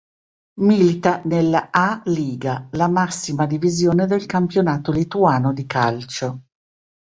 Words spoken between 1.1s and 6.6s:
nella A Lyga, la massima divisione del campionato lituano di calcio.